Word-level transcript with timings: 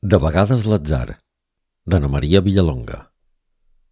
De 0.00 0.14
vegades 0.22 0.62
l'atzar, 0.70 1.18
d'Anna 1.82 2.06
Maria 2.06 2.38
Villalonga. 2.38 2.98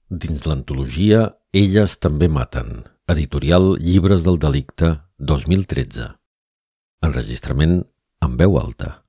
Dins 0.06 0.44
l'antologia 0.46 1.32
Elles 1.50 1.96
també 1.98 2.28
maten, 2.30 2.84
editorial 3.10 3.74
Llibres 3.82 4.22
del 4.22 4.38
Delicte 4.38 4.92
2013. 5.18 6.06
Enregistrament 7.02 7.80
en 8.22 8.36
veu 8.38 8.54
alta. 8.60 9.02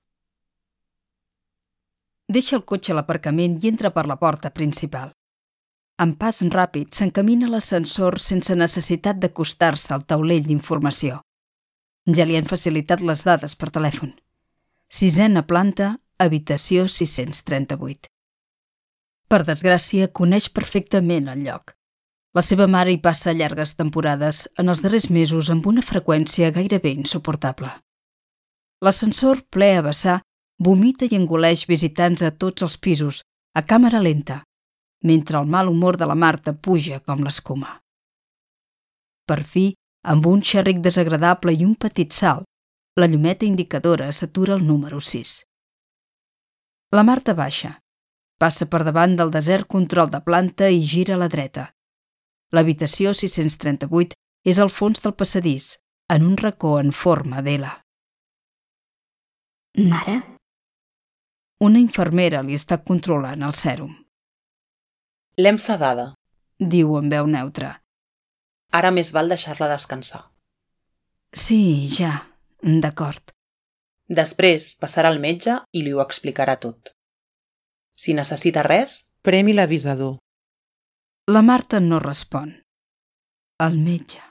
Deixa 2.26 2.58
el 2.58 2.66
cotxe 2.66 2.96
a 2.96 2.98
l'aparcament 2.98 3.60
i 3.62 3.70
entra 3.70 3.94
per 3.94 4.08
la 4.10 4.18
porta 4.18 4.50
principal. 4.50 5.14
Amb 6.02 6.18
pas 6.18 6.42
ràpid 6.42 6.98
s'encamina 6.98 7.46
l'ascensor 7.46 8.18
sense 8.18 8.58
necessitat 8.58 9.22
d'acostar-se 9.22 9.94
al 9.94 10.02
taulell 10.10 10.50
d'informació. 10.50 11.22
Ja 12.10 12.26
li 12.26 12.42
han 12.42 12.50
facilitat 12.50 13.06
les 13.06 13.22
dades 13.22 13.56
per 13.56 13.70
telèfon. 13.70 14.18
Sisena 14.90 15.46
planta, 15.46 16.00
habitació 16.20 16.88
638. 16.90 18.10
Per 19.28 19.42
desgràcia, 19.46 20.08
coneix 20.20 20.48
perfectament 20.50 21.28
el 21.30 21.44
lloc. 21.46 21.74
La 22.38 22.44
seva 22.46 22.68
mare 22.68 22.94
hi 22.94 23.00
passa 23.02 23.34
llargues 23.34 23.76
temporades 23.78 24.46
en 24.62 24.70
els 24.74 24.82
darrers 24.86 25.10
mesos 25.10 25.50
amb 25.54 25.68
una 25.68 25.84
freqüència 25.86 26.52
gairebé 26.56 26.94
insuportable. 26.94 27.70
L'ascensor, 28.86 29.42
ple 29.50 29.72
a 29.78 29.84
vessar, 29.86 30.20
vomita 30.62 31.06
i 31.06 31.18
engoleix 31.18 31.66
visitants 31.70 32.22
a 32.22 32.32
tots 32.32 32.66
els 32.68 32.78
pisos, 32.78 33.24
a 33.58 33.64
càmera 33.66 34.02
lenta, 34.02 34.44
mentre 35.04 35.38
el 35.40 35.50
mal 35.50 35.70
humor 35.70 35.98
de 35.98 36.06
la 36.06 36.16
Marta 36.16 36.54
puja 36.54 37.00
com 37.00 37.24
l'escuma. 37.26 37.80
Per 39.28 39.42
fi, 39.44 39.74
amb 40.06 40.26
un 40.30 40.42
xerric 40.42 40.80
desagradable 40.82 41.54
i 41.54 41.66
un 41.66 41.76
petit 41.76 42.14
salt, 42.14 42.46
la 42.98 43.10
llumeta 43.10 43.46
indicadora 43.46 44.12
s'atura 44.12 44.54
al 44.56 44.66
número 44.66 45.00
6. 45.00 45.42
La 46.96 47.04
Marta 47.04 47.34
baixa, 47.36 47.74
passa 48.40 48.66
per 48.72 48.80
davant 48.88 49.18
del 49.20 49.32
desert 49.34 49.68
control 49.68 50.08
de 50.14 50.22
planta 50.24 50.70
i 50.72 50.80
gira 50.88 51.18
a 51.18 51.20
la 51.20 51.28
dreta. 51.28 51.66
L'habitació 52.56 53.12
638 53.12 54.16
és 54.48 54.62
al 54.64 54.72
fons 54.72 55.04
del 55.04 55.16
passadís, 55.20 55.74
en 56.08 56.24
un 56.24 56.38
racó 56.40 56.78
en 56.80 56.94
forma 56.96 57.44
d'Ela. 57.44 57.74
Mare? 59.84 60.16
Una 61.60 61.84
infermera 61.84 62.40
li 62.42 62.56
està 62.56 62.80
controlant 62.80 63.44
el 63.44 63.54
sèrum. 63.54 63.92
L'hem 65.44 65.60
sedada. 65.60 66.14
Diu 66.58 66.96
en 67.02 67.12
veu 67.12 67.28
neutra. 67.28 67.76
Ara 68.72 68.96
més 68.96 69.12
val 69.12 69.28
deixar-la 69.28 69.68
descansar. 69.76 70.24
Sí, 71.36 71.60
ja, 71.92 72.14
d'acord. 72.64 73.36
Després 74.08 74.76
passarà 74.80 75.12
al 75.12 75.20
metge 75.20 75.60
i 75.74 75.84
li 75.84 75.92
ho 75.94 76.02
explicarà 76.04 76.56
tot. 76.62 76.94
Si 77.98 78.14
necessita 78.14 78.64
res, 78.64 79.08
Premi 79.28 79.52
l'avisador. 79.52 80.20
La 81.28 81.42
Marta 81.42 81.82
no 81.84 81.98
respon. 82.00 82.54
El 83.60 83.76
metge. 83.76 84.22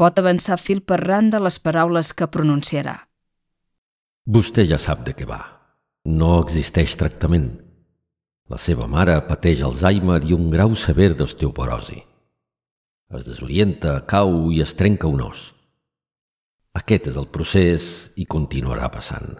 Pot 0.00 0.18
avançar 0.22 0.56
fil 0.56 0.80
per 0.80 1.02
randa 1.02 1.40
les 1.42 1.58
paraules 1.60 2.14
que 2.16 2.30
pronunciarà. 2.36 2.94
Vostè 4.24 4.64
ja 4.70 4.78
sap 4.80 5.04
de 5.04 5.12
què 5.12 5.28
va. 5.28 5.42
No 6.08 6.38
existeix 6.40 6.96
tractament. 6.96 7.50
La 8.48 8.56
seva 8.56 8.88
mare 8.88 9.18
pateix 9.28 9.60
Alzheimer 9.60 10.22
i 10.24 10.32
un 10.32 10.48
grau 10.54 10.72
sever 10.72 11.12
d'osteoporosi. 11.18 12.00
Es 13.12 13.28
desorienta, 13.28 13.98
cau 14.08 14.50
i 14.50 14.62
es 14.64 14.72
trenca 14.80 15.12
un 15.12 15.20
os. 15.28 15.50
Aquest 16.74 17.06
és 17.12 17.16
el 17.20 17.28
procés 17.34 17.84
i 18.18 18.26
continuarà 18.26 18.88
passant. 18.90 19.36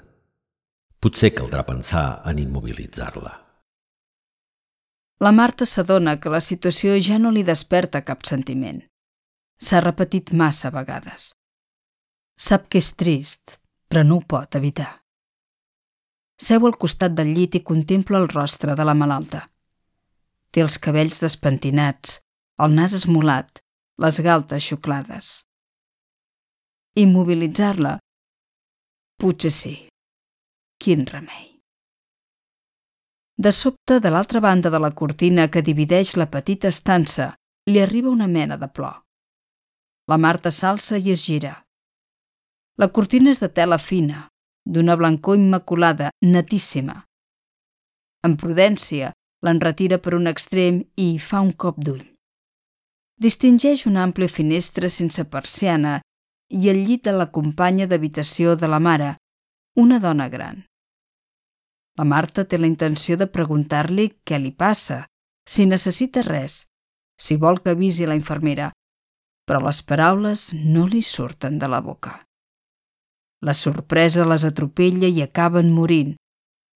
Potser 1.03 1.33
caldrà 1.35 1.65
pensar 1.67 2.23
en 2.31 2.39
immobilitzar-la. 2.39 3.33
La 5.25 5.33
Marta 5.33 5.67
s'adona 5.67 6.17
que 6.21 6.31
la 6.33 6.41
situació 6.41 6.95
ja 7.09 7.19
no 7.19 7.33
li 7.35 7.43
desperta 7.47 8.03
cap 8.07 8.25
sentiment. 8.27 8.81
S'ha 9.59 9.81
repetit 9.83 10.33
massa 10.33 10.71
vegades. 10.75 11.33
Sap 12.37 12.69
que 12.69 12.83
és 12.83 12.91
trist, 12.99 13.59
però 13.89 14.03
no 14.07 14.19
ho 14.19 14.27
pot 14.35 14.59
evitar. 14.59 14.91
Seu 16.37 16.67
al 16.67 16.75
costat 16.79 17.15
del 17.15 17.31
llit 17.35 17.55
i 17.55 17.63
contempla 17.63 18.19
el 18.19 18.29
rostre 18.29 18.75
de 18.75 18.87
la 18.87 18.95
malalta. 18.95 19.45
Té 20.51 20.63
els 20.63 20.79
cabells 20.79 21.21
despentinats, 21.23 22.21
el 22.59 22.75
nas 22.75 22.95
esmolat, 22.99 23.63
les 24.03 24.21
galtes 24.23 24.67
xuclades. 24.71 25.35
Immobilitzar-la? 26.97 27.97
Potser 29.19 29.51
sí. 29.51 29.73
Quin 30.79 31.01
remei. 31.09 31.49
De 33.35 33.51
sobte, 33.51 33.99
de 33.99 34.13
l'altra 34.15 34.39
banda 34.39 34.71
de 34.71 34.79
la 34.79 34.93
cortina 34.95 35.49
que 35.51 35.65
divideix 35.67 36.13
la 36.15 36.29
petita 36.31 36.71
estança, 36.71 37.33
li 37.67 37.83
arriba 37.83 38.13
una 38.15 38.29
mena 38.31 38.55
de 38.57 38.69
plor. 38.71 39.01
La 40.07 40.21
Marta 40.23 40.55
s'alça 40.55 41.03
i 41.03 41.11
es 41.17 41.27
gira. 41.27 41.57
La 42.79 42.87
cortina 42.95 43.35
és 43.35 43.43
de 43.43 43.51
tela 43.51 43.81
fina, 43.83 44.29
d'una 44.63 44.95
blancor 44.95 45.35
immaculada, 45.43 46.15
netíssima. 46.23 47.01
Amb 48.23 48.39
prudència, 48.39 49.11
l'enretira 49.43 49.99
per 49.99 50.15
un 50.15 50.31
extrem 50.31 50.85
i 50.95 51.11
hi 51.11 51.19
fa 51.19 51.43
un 51.43 51.51
cop 51.59 51.83
d'ull. 51.83 52.07
Distingeix 53.19 53.83
una 53.91 54.07
àmplia 54.07 54.31
finestra 54.31 54.87
sense 54.87 55.27
persiana 55.27 55.99
i 56.51 56.69
el 56.71 56.85
llit 56.87 57.05
de 57.09 57.15
la 57.17 57.31
companya 57.33 57.87
d'habitació 57.87 58.55
de 58.57 58.69
la 58.69 58.81
mare, 58.81 59.17
una 59.77 59.99
dona 59.99 60.29
gran. 60.29 60.65
La 61.99 62.05
Marta 62.05 62.45
té 62.45 62.59
la 62.59 62.67
intenció 62.67 63.17
de 63.17 63.27
preguntar-li 63.31 64.09
què 64.27 64.39
li 64.39 64.51
passa, 64.53 65.05
si 65.47 65.67
necessita 65.67 66.23
res, 66.27 66.65
si 67.17 67.37
vol 67.37 67.61
que 67.63 67.75
avisi 67.75 68.07
la 68.07 68.17
infermera, 68.19 68.73
però 69.47 69.61
les 69.63 69.81
paraules 69.83 70.49
no 70.55 70.87
li 70.91 71.03
surten 71.03 71.59
de 71.59 71.69
la 71.69 71.81
boca. 71.81 72.17
La 73.45 73.55
sorpresa 73.55 74.25
les 74.27 74.45
atropella 74.49 75.07
i 75.07 75.21
acaben 75.23 75.71
morint, 75.73 76.15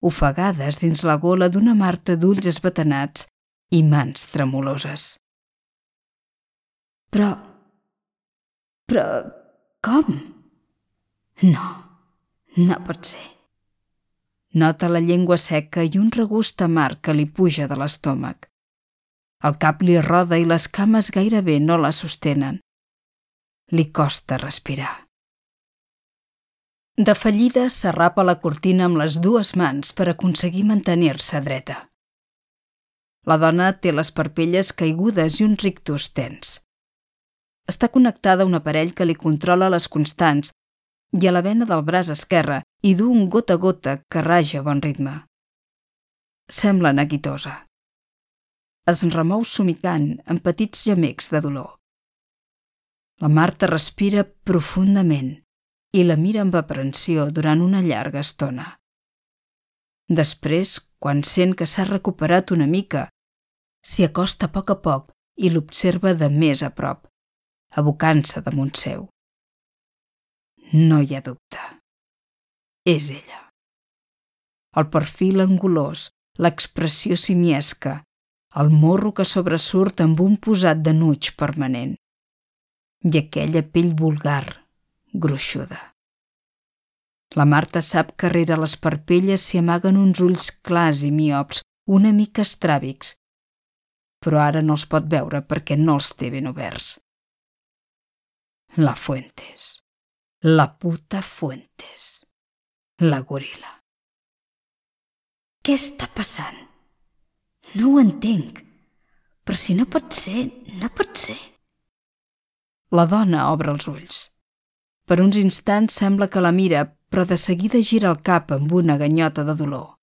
ofegades 0.05 0.79
dins 0.83 1.03
la 1.03 1.17
gola 1.17 1.49
d'una 1.49 1.73
Marta 1.75 2.15
d'ulls 2.15 2.45
esbatanats 2.51 3.27
i 3.75 3.81
mans 3.83 4.29
tremoloses. 4.31 5.17
Però... 7.09 7.33
Però... 8.89 9.05
com? 9.81 10.19
No, 11.41 11.65
no 12.57 12.77
pot 12.85 13.11
ser. 13.13 13.25
Nota 14.53 14.89
la 14.89 14.99
llengua 14.99 15.37
seca 15.37 15.83
i 15.85 15.91
un 15.99 16.09
regust 16.11 16.61
amarg 16.65 17.01
que 17.05 17.13
li 17.13 17.25
puja 17.25 17.67
de 17.69 17.77
l'estómac. 17.79 18.49
El 19.45 19.55
cap 19.61 19.83
li 19.85 19.99
roda 20.01 20.39
i 20.41 20.47
les 20.47 20.67
cames 20.67 21.11
gairebé 21.15 21.59
no 21.63 21.77
la 21.77 21.91
sostenen. 21.95 22.59
Li 23.71 23.85
costa 23.93 24.39
respirar. 24.41 24.95
De 26.97 27.13
fallida 27.15 27.69
s'arrapa 27.71 28.25
la 28.27 28.35
cortina 28.43 28.89
amb 28.89 28.99
les 28.99 29.19
dues 29.23 29.53
mans 29.55 29.93
per 29.95 30.09
aconseguir 30.11 30.65
mantenir-se 30.67 31.39
dreta. 31.45 31.77
La 33.29 33.37
dona 33.37 33.69
té 33.79 33.93
les 33.93 34.11
parpelles 34.11 34.73
caigudes 34.73 35.39
i 35.39 35.45
un 35.45 35.55
rictus 35.61 36.09
tens. 36.17 36.57
Està 37.69 37.89
connectada 37.93 38.43
a 38.43 38.49
un 38.49 38.57
aparell 38.57 38.95
que 38.97 39.05
li 39.05 39.15
controla 39.15 39.69
les 39.69 39.87
constants 39.95 40.53
i 41.21 41.27
a 41.27 41.33
la 41.33 41.41
vena 41.45 41.67
del 41.69 41.83
braç 41.85 42.11
esquerre 42.13 42.61
i 42.89 42.95
du 42.97 43.09
un 43.13 43.27
gota 43.29 43.57
a 43.57 43.61
gota 43.61 43.97
que 44.09 44.23
raja 44.25 44.61
a 44.61 44.65
bon 44.65 44.81
ritme. 44.81 45.15
Sembla 46.49 46.93
neguitosa. 46.97 47.55
Es 48.89 49.03
remou 49.13 49.43
somicant 49.45 50.07
amb 50.25 50.41
petits 50.41 50.87
gemecs 50.87 51.29
de 51.33 51.41
dolor. 51.45 51.75
La 53.21 53.29
Marta 53.29 53.67
respira 53.67 54.23
profundament 54.23 55.35
i 55.93 56.05
la 56.05 56.15
mira 56.15 56.41
amb 56.45 56.55
aprensió 56.55 57.27
durant 57.35 57.61
una 57.61 57.81
llarga 57.85 58.23
estona. 58.25 58.65
Després, 60.09 60.79
quan 60.97 61.21
sent 61.21 61.53
que 61.57 61.67
s'ha 61.69 61.85
recuperat 61.89 62.53
una 62.55 62.65
mica, 62.65 63.09
s'hi 63.85 64.07
acosta 64.07 64.47
a 64.47 64.53
poc 64.55 64.71
a 64.73 64.77
poc 64.87 65.11
i 65.37 65.51
l'observa 65.53 66.15
de 66.17 66.29
més 66.33 66.63
a 66.65 66.71
prop, 66.79 67.05
abocant-se 67.75 68.41
damunt 68.45 68.75
seu. 68.75 69.07
No 70.73 71.01
hi 71.01 71.15
ha 71.15 71.21
dubte. 71.21 71.61
És 72.85 73.09
ella. 73.13 73.41
El 74.77 74.89
perfil 74.93 75.41
angulós, 75.41 76.09
l'expressió 76.37 77.17
simiesca, 77.17 78.03
el 78.61 78.69
morro 78.69 79.11
que 79.13 79.25
sobresurt 79.25 80.01
amb 80.01 80.21
un 80.21 80.37
posat 80.37 80.81
de 80.85 80.93
nuig 80.93 81.33
permanent 81.37 81.95
i 83.05 83.17
aquella 83.19 83.63
pell 83.63 83.93
vulgar, 83.95 84.45
gruixuda. 85.13 85.79
La 87.37 87.45
Marta 87.45 87.81
sap 87.85 88.15
que 88.17 88.31
rere 88.33 88.57
les 88.57 88.75
parpelles 88.85 89.43
s'hi 89.45 89.61
amaguen 89.61 89.99
uns 90.01 90.21
ulls 90.25 90.49
clars 90.65 91.03
i 91.05 91.11
miops, 91.13 91.61
una 91.97 92.11
mica 92.13 92.41
estràbics, 92.41 93.13
però 94.19 94.41
ara 94.43 94.63
no 94.65 94.75
els 94.77 94.87
pot 94.89 95.05
veure 95.13 95.43
perquè 95.45 95.77
no 95.77 95.99
els 95.99 96.09
té 96.17 96.31
ben 96.33 96.49
oberts. 96.49 96.97
La 98.75 98.95
Fuentes. 98.95 99.83
La 100.41 100.77
puta 100.77 101.23
Fuentes. 101.23 102.27
La 102.99 103.21
gorila. 103.21 103.71
Què 105.65 105.73
està 105.73 106.05
passant? 106.13 106.59
No 107.73 107.89
ho 107.89 107.99
entenc. 107.99 108.61
Però 109.41 109.57
si 109.57 109.73
no 109.73 109.87
pot 109.89 110.13
ser, 110.13 110.43
no 110.83 110.91
pot 110.93 111.17
ser. 111.17 111.39
La 112.93 113.07
dona 113.09 113.47
obre 113.49 113.73
els 113.73 113.89
ulls. 113.89 114.21
Per 115.09 115.17
uns 115.17 115.41
instants 115.41 115.97
sembla 115.97 116.29
que 116.29 116.45
la 116.45 116.53
mira, 116.53 116.85
però 117.09 117.25
de 117.25 117.41
seguida 117.41 117.81
gira 117.81 118.13
el 118.13 118.21
cap 118.21 118.53
amb 118.53 118.77
una 118.83 118.99
ganyota 119.01 119.47
de 119.49 119.57
dolor. 119.57 119.97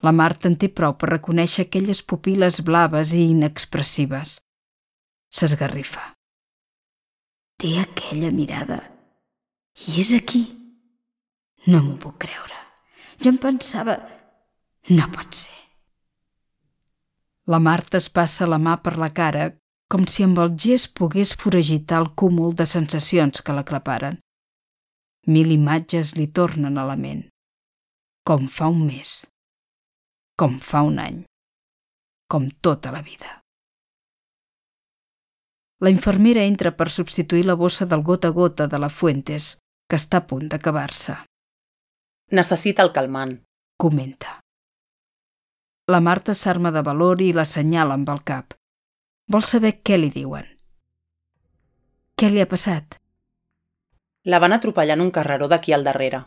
La 0.00 0.16
Marta 0.16 0.48
en 0.48 0.56
té 0.56 0.72
prou 0.72 0.96
per 0.96 1.12
reconèixer 1.12 1.68
aquelles 1.68 2.00
pupil·les 2.00 2.64
blaves 2.64 3.12
i 3.12 3.28
inexpressives. 3.36 4.38
S'esgarrifa. 5.28 6.13
Té 7.64 7.78
aquella 7.80 8.28
mirada. 8.28 8.76
I 9.88 9.94
és 10.02 10.10
aquí. 10.12 10.42
No 11.64 11.78
m'ho 11.80 11.94
puc 11.96 12.18
creure. 12.20 12.58
Jo 13.24 13.30
em 13.32 13.38
pensava... 13.40 13.94
No 14.90 15.06
pot 15.14 15.30
ser. 15.32 15.54
La 17.48 17.62
Marta 17.64 17.96
es 17.96 18.10
passa 18.12 18.44
la 18.44 18.58
mà 18.60 18.74
per 18.84 18.98
la 19.00 19.08
cara, 19.16 19.46
com 19.88 20.04
si 20.04 20.26
amb 20.26 20.42
el 20.44 20.52
gest 20.60 20.90
pogués 21.00 21.32
foragitar 21.40 22.02
el 22.02 22.10
cúmul 22.22 22.52
de 22.58 22.66
sensacions 22.68 23.40
que 23.40 23.56
l'aclaparen. 23.56 24.18
Mil 25.32 25.54
imatges 25.56 26.12
li 26.18 26.26
tornen 26.40 26.76
a 26.76 26.84
la 26.84 26.98
ment. 27.00 27.22
Com 28.28 28.44
fa 28.58 28.68
un 28.74 28.84
mes. 28.90 29.14
Com 30.36 30.60
fa 30.60 30.84
un 30.84 31.00
any. 31.00 31.24
Com 32.28 32.50
tota 32.60 32.92
la 32.92 33.00
vida. 33.08 33.38
La 35.82 35.90
infermera 35.90 36.44
entra 36.44 36.76
per 36.76 36.90
substituir 36.90 37.44
la 37.46 37.56
bossa 37.58 37.86
del 37.86 38.02
gota 38.02 38.28
a 38.28 38.36
gota 38.36 38.66
de 38.66 38.78
la 38.78 38.88
Fuentes, 38.88 39.58
que 39.88 39.98
està 39.98 40.22
a 40.22 40.26
punt 40.26 40.48
d'acabar-se. 40.48 41.16
Necessita 42.30 42.82
el 42.82 42.92
calmant. 42.92 43.40
Comenta. 43.76 44.40
La 45.90 46.00
Marta 46.00 46.32
s'arma 46.32 46.70
de 46.72 46.80
valor 46.80 47.20
i 47.20 47.32
l'assenyala 47.36 47.98
amb 47.98 48.08
el 48.08 48.22
cap. 48.24 48.54
Vol 49.28 49.42
saber 49.44 49.80
què 49.82 49.98
li 49.98 50.10
diuen. 50.14 50.46
Què 52.16 52.30
li 52.30 52.40
ha 52.40 52.48
passat? 52.48 52.96
La 54.24 54.38
van 54.40 54.54
atropellar 54.56 54.96
en 54.96 55.02
un 55.04 55.10
carreró 55.10 55.48
d'aquí 55.52 55.74
al 55.76 55.84
darrere. 55.84 56.22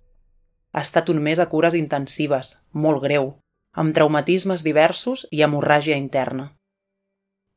Ha 0.73 0.81
estat 0.85 1.09
un 1.09 1.21
mes 1.23 1.39
a 1.39 1.47
cures 1.49 1.73
intensives, 1.73 2.51
molt 2.73 3.01
greu, 3.01 3.31
amb 3.73 3.95
traumatismes 3.95 4.65
diversos 4.67 5.25
i 5.31 5.41
hemorràgia 5.41 5.97
interna. 5.97 6.51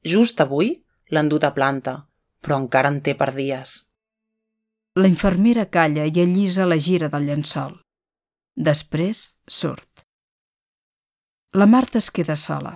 Just 0.05 0.41
avui 0.41 0.79
l'han 1.11 1.29
dut 1.29 1.45
a 1.45 1.53
planta, 1.57 1.95
però 2.41 2.59
encara 2.63 2.91
en 2.93 3.01
té 3.05 3.15
per 3.19 3.33
dies. 3.37 3.77
La 4.99 5.07
infermera 5.07 5.67
calla 5.71 6.07
i 6.07 6.23
allisa 6.23 6.67
la 6.67 6.79
gira 6.79 7.09
del 7.13 7.29
llençol. 7.29 7.77
Després 8.57 9.23
surt. 9.47 10.05
La 11.55 11.67
Marta 11.67 11.99
es 11.99 12.11
queda 12.11 12.37
sola. 12.37 12.75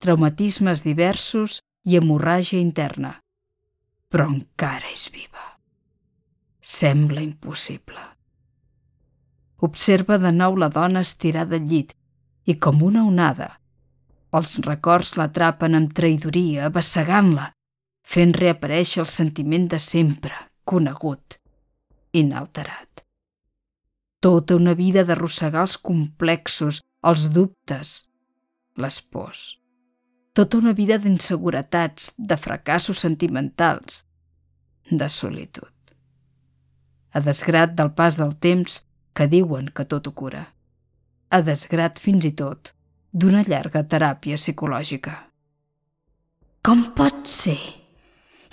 Traumatismes 0.00 0.82
diversos 0.84 1.60
i 1.84 1.96
hemorràgia 1.96 2.60
interna. 2.60 3.12
Però 4.12 4.26
encara 4.32 4.90
és 4.92 5.06
viva. 5.12 5.44
Sembla 6.60 7.22
impossible. 7.22 8.02
Observa 9.68 10.18
de 10.18 10.32
nou 10.32 10.56
la 10.60 10.68
dona 10.72 11.00
estirada 11.06 11.56
al 11.56 11.68
llit 11.68 11.94
i 12.44 12.56
com 12.60 12.82
una 12.82 13.04
onada. 13.06 13.48
Els 14.36 14.58
records 14.66 15.14
l'atrapen 15.16 15.76
amb 15.78 15.92
traïdoria, 15.96 16.68
bassegant-la, 16.72 17.50
fent 18.06 18.34
reaparèixer 18.36 19.00
el 19.02 19.08
sentiment 19.10 19.68
de 19.72 19.78
sempre, 19.82 20.34
conegut, 20.68 21.38
inalterat. 22.12 23.04
Tota 24.20 24.58
una 24.58 24.74
vida 24.74 25.04
d'arrossegar 25.08 25.62
els 25.66 25.76
complexos, 25.88 26.82
els 27.06 27.28
dubtes, 27.32 27.94
les 28.76 29.00
pors. 29.00 29.46
Tota 30.36 30.60
una 30.60 30.74
vida 30.76 30.98
d'inseguretats, 31.00 32.12
de 32.18 32.36
fracassos 32.36 33.00
sentimentals, 33.06 34.02
de 34.90 35.08
solitud. 35.08 35.72
A 37.16 37.22
desgrat 37.24 37.72
del 37.78 37.94
pas 37.96 38.18
del 38.20 38.36
temps 38.36 38.82
que 39.16 39.30
diuen 39.32 39.70
que 39.72 39.86
tot 39.88 40.10
ho 40.10 40.12
cura. 40.12 40.44
A 41.32 41.40
desgrat 41.40 42.02
fins 42.02 42.26
i 42.28 42.34
tot 42.36 42.75
d'una 43.16 43.40
llarga 43.48 43.80
teràpia 43.88 44.36
psicològica. 44.36 45.14
Com 46.66 46.82
pot 46.98 47.24
ser? 47.30 47.56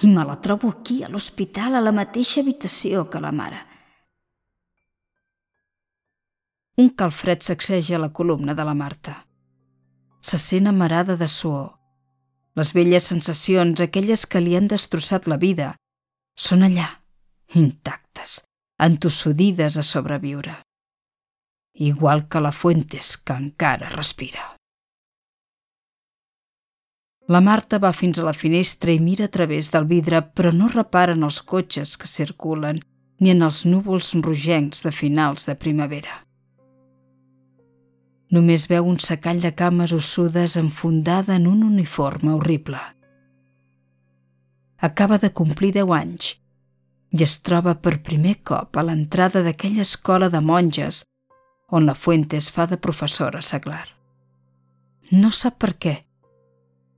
I 0.04 0.07
me 0.07 0.24
la 0.24 0.38
trobo 0.39 0.69
aquí, 0.71 1.01
a 1.04 1.10
l'hospital, 1.12 1.75
a 1.75 1.83
la 1.83 1.92
mateixa 1.92 2.39
habitació 2.42 3.04
que 3.12 3.19
la 3.19 3.33
mare. 3.36 3.60
Un 6.80 6.89
calfred 6.98 7.44
sacseja 7.44 8.00
la 8.00 8.12
columna 8.13 8.56
de 8.56 8.63
la 8.65 8.74
Marta. 8.74 9.18
Se 10.21 10.39
sent 10.39 10.68
amarada 10.71 11.18
de 11.19 11.27
suor. 11.27 11.74
Les 12.56 12.71
velles 12.74 13.04
sensacions, 13.04 13.81
aquelles 13.81 14.25
que 14.25 14.42
li 14.42 14.56
han 14.56 14.69
destrossat 14.71 15.27
la 15.27 15.38
vida, 15.38 15.74
són 16.36 16.63
allà, 16.63 16.88
intactes, 17.54 18.44
entossodides 18.80 19.77
a 19.77 19.83
sobreviure. 19.83 20.62
Igual 21.74 22.28
que 22.30 22.40
la 22.40 22.52
Fuentes, 22.52 23.18
que 23.18 23.34
encara 23.34 23.90
respira. 23.90 24.54
La 27.28 27.40
Marta 27.40 27.80
va 27.80 27.94
fins 27.96 28.20
a 28.20 28.25
la 28.28 28.34
finestra 28.36 28.92
i 28.92 29.00
mira 29.00 29.25
a 29.25 29.31
través 29.31 29.72
del 29.72 29.86
vidre, 29.88 30.20
però 30.22 30.52
no 30.52 30.68
repara 30.68 31.16
en 31.16 31.24
els 31.24 31.40
cotxes 31.42 31.96
que 31.98 32.08
circulen 32.08 32.81
ni 33.20 33.31
en 33.31 33.42
els 33.42 33.64
núvols 33.66 34.12
rogencs 34.25 34.84
de 34.84 34.92
finals 34.92 35.48
de 35.48 35.56
primavera. 35.56 36.20
Només 38.34 38.68
veu 38.68 38.90
un 38.90 39.00
secall 39.00 39.40
de 39.40 39.54
cames 39.56 39.94
ossudes 39.94 40.58
enfundada 40.58 41.38
en 41.40 41.48
un 41.48 41.64
uniforme 41.64 42.34
horrible. 42.34 42.81
Acaba 44.78 45.18
de 45.18 45.31
complir 45.31 45.72
deu 45.78 45.94
anys 45.96 46.34
i 47.14 47.24
es 47.24 47.38
troba 47.46 47.78
per 47.80 48.02
primer 48.04 48.36
cop 48.44 48.75
a 48.75 48.84
l'entrada 48.84 49.46
d'aquella 49.46 49.86
escola 49.88 50.30
de 50.34 50.42
monges 50.42 51.04
on 51.74 51.88
la 51.90 51.96
Fuentes 51.98 52.52
fa 52.54 52.68
de 52.70 52.78
professora 52.78 53.42
seglar. 53.42 53.88
No 55.12 55.31
sap 55.34 55.58
per 55.64 55.72
què, 55.86 55.94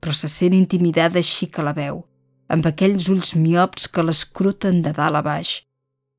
però 0.00 0.12
se 0.12 0.28
sent 0.28 0.56
intimidada 0.56 1.18
així 1.22 1.48
que 1.48 1.64
la 1.64 1.72
veu, 1.76 2.02
amb 2.52 2.68
aquells 2.68 3.08
ulls 3.12 3.32
miops 3.40 3.88
que 3.88 4.04
l'escruten 4.04 4.82
de 4.84 4.92
dalt 4.98 5.20
a 5.20 5.22
baix, 5.24 5.54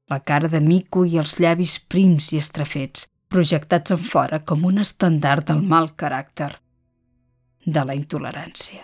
la 0.10 0.20
cara 0.24 0.50
de 0.50 0.62
mico 0.64 1.06
i 1.06 1.20
els 1.22 1.38
llavis 1.44 1.78
prims 1.94 2.32
i 2.34 2.42
estrafets, 2.42 3.06
projectats 3.30 3.94
en 3.94 4.02
fora 4.02 4.40
com 4.40 4.66
un 4.66 4.82
estandard 4.84 5.48
del 5.52 5.62
mal 5.62 5.92
caràcter, 6.04 6.52
de 7.66 7.84
la 7.86 7.96
intolerància. 7.96 8.84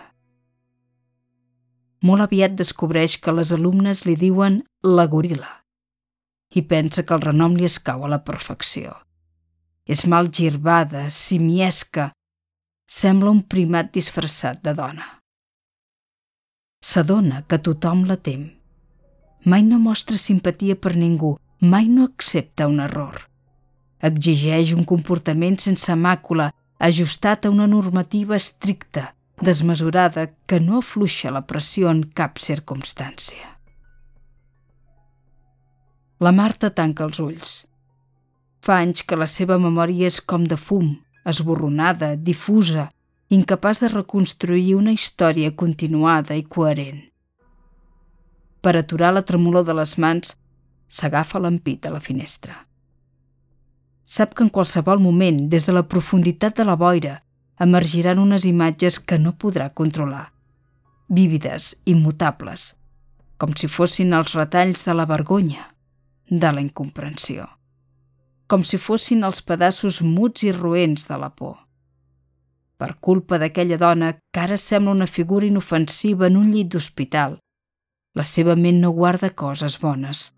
Molt 2.04 2.26
aviat 2.28 2.54
descobreix 2.54 3.16
que 3.18 3.32
les 3.32 3.50
alumnes 3.56 4.04
li 4.06 4.14
diuen 4.20 4.60
la 4.84 5.06
gorila 5.08 5.50
i 6.54 6.62
pensa 6.62 7.02
que 7.02 7.16
el 7.16 7.24
renom 7.24 7.56
li 7.58 7.66
escau 7.66 8.04
a 8.04 8.10
la 8.12 8.20
perfecció. 8.22 8.92
És 9.86 10.06
mal 10.06 10.30
girbada, 10.32 11.08
simiesca, 11.10 12.12
sembla 12.88 13.30
un 13.30 13.42
primat 13.42 13.92
disfressat 13.92 14.62
de 14.64 14.74
dona. 14.74 15.06
S'adona 16.84 17.42
que 17.48 17.58
tothom 17.58 18.04
la 18.08 18.16
tem. 18.16 18.48
Mai 19.44 19.62
no 19.62 19.78
mostra 19.78 20.16
simpatia 20.16 20.76
per 20.76 20.96
ningú, 20.96 21.36
mai 21.60 21.88
no 21.88 22.04
accepta 22.08 22.68
un 22.68 22.80
error 22.80 23.24
exigeix 24.04 24.74
un 24.76 24.84
comportament 24.84 25.56
sense 25.62 25.94
màcula, 25.96 26.50
ajustat 26.78 27.46
a 27.46 27.52
una 27.54 27.66
normativa 27.66 28.36
estricta, 28.36 29.14
desmesurada, 29.40 30.28
que 30.46 30.60
no 30.60 30.80
afluixa 30.82 31.32
la 31.32 31.44
pressió 31.48 31.90
en 31.90 32.04
cap 32.20 32.38
circumstància. 32.38 33.52
La 36.20 36.32
Marta 36.32 36.70
tanca 36.70 37.04
els 37.08 37.20
ulls. 37.20 37.54
Fa 38.64 38.78
anys 38.80 39.02
que 39.04 39.16
la 39.20 39.26
seva 39.28 39.58
memòria 39.60 40.08
és 40.08 40.22
com 40.24 40.44
de 40.48 40.56
fum, 40.56 40.94
esborronada, 41.28 42.14
difusa, 42.16 42.86
incapaç 43.28 43.82
de 43.82 43.90
reconstruir 43.92 44.76
una 44.78 44.94
història 44.96 45.50
continuada 45.52 46.36
i 46.38 46.44
coherent. 46.54 47.02
Per 48.64 48.72
aturar 48.78 49.10
la 49.12 49.24
tremolor 49.28 49.66
de 49.68 49.74
les 49.76 49.92
mans, 50.00 50.32
s'agafa 50.88 51.42
l'ampit 51.44 51.84
a 51.84 51.92
la 51.92 52.00
finestra. 52.00 52.54
Sap 54.06 54.32
que 54.32 54.44
en 54.46 54.52
qualsevol 54.52 55.02
moment, 55.02 55.42
des 55.52 55.68
de 55.68 55.74
la 55.76 55.84
profunditat 55.84 56.56
de 56.56 56.64
la 56.64 56.76
boira, 56.80 57.18
emergiran 57.60 58.22
unes 58.22 58.46
imatges 58.48 58.96
que 58.98 59.18
no 59.18 59.34
podrà 59.44 59.68
controlar. 59.74 60.30
Vívides, 61.08 61.74
immutables, 61.84 62.70
com 63.36 63.52
si 63.52 63.68
fossin 63.68 64.16
els 64.16 64.32
retalls 64.32 64.86
de 64.88 64.96
la 64.96 65.04
vergonya, 65.04 65.68
de 66.30 66.52
la 66.52 66.64
incomprensió. 66.64 67.50
Com 68.54 68.62
si 68.62 68.78
fossin 68.78 69.26
els 69.26 69.40
pedaços 69.42 69.96
muts 70.06 70.44
i 70.46 70.52
roents 70.54 71.08
de 71.08 71.16
la 71.18 71.32
por. 71.34 71.56
Per 72.78 72.92
culpa 73.02 73.40
d'aquella 73.42 73.80
dona 73.82 74.12
que 74.30 74.42
ara 74.44 74.54
sembla 74.54 74.94
una 74.94 75.08
figura 75.10 75.48
inofensiva 75.48 76.28
en 76.28 76.36
un 76.38 76.52
llit 76.54 76.70
d'hospital, 76.70 77.34
la 78.14 78.22
seva 78.22 78.54
ment 78.54 78.78
no 78.78 78.92
guarda 78.94 79.32
coses 79.34 79.80
bones. 79.82 80.28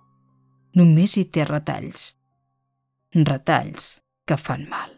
Només 0.81 1.19
hi 1.21 1.27
té 1.29 1.45
retalls 1.45 2.15
retalls 3.29 4.01
que 4.27 4.37
fan 4.37 4.67
mal. 4.69 4.97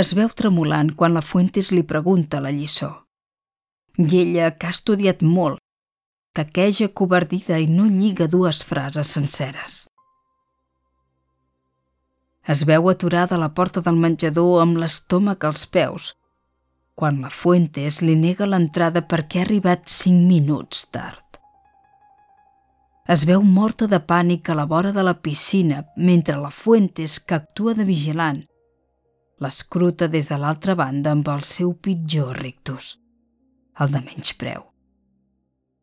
es 0.00 0.10
veu 0.18 0.28
tremolant 0.28 0.94
quan 0.98 1.14
la 1.14 1.22
Fuentes 1.22 1.70
li 1.70 1.82
pregunta 1.82 2.40
la 2.40 2.50
lliçó. 2.50 3.06
I 3.98 4.08
ella, 4.22 4.50
que 4.58 4.66
ha 4.66 4.74
estudiat 4.74 5.22
molt, 5.22 5.60
caqueja 6.34 6.88
covardida 6.88 7.60
i 7.62 7.68
no 7.68 7.84
lliga 7.86 8.26
dues 8.26 8.64
frases 8.64 9.12
senceres. 9.18 9.84
Es 12.46 12.66
veu 12.68 12.90
aturada 12.90 13.36
a 13.36 13.40
la 13.40 13.54
porta 13.56 13.80
del 13.80 13.96
menjador 13.96 14.60
amb 14.60 14.76
l'estómac 14.76 15.44
als 15.48 15.64
peus, 15.64 16.10
quan 16.94 17.22
la 17.24 17.30
Fuentes 17.32 18.02
li 18.04 18.16
nega 18.20 18.44
l'entrada 18.46 19.00
perquè 19.08 19.40
ha 19.40 19.44
arribat 19.46 19.88
cinc 19.88 20.26
minuts 20.28 20.84
tard. 20.92 21.38
Es 23.08 23.24
veu 23.28 23.40
morta 23.44 23.88
de 23.88 24.00
pànic 24.00 24.48
a 24.48 24.58
la 24.58 24.66
vora 24.68 24.92
de 24.92 25.02
la 25.04 25.14
piscina 25.20 25.82
mentre 25.96 26.36
la 26.40 26.50
Fuentes, 26.50 27.18
que 27.20 27.34
actua 27.36 27.74
de 27.74 27.84
vigilant, 27.84 28.44
l'escruta 29.40 30.08
des 30.08 30.28
de 30.28 30.38
l'altra 30.40 30.76
banda 30.76 31.12
amb 31.16 31.28
el 31.28 31.42
seu 31.48 31.72
pitjor 31.74 32.36
rictus, 32.40 32.94
el 33.80 33.92
de 33.92 34.04
menys 34.04 34.36
preu. 34.40 34.68